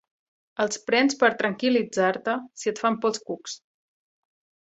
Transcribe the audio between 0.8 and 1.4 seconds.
prens per